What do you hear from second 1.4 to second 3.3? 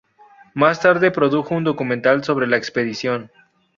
un documental sobre la expedición.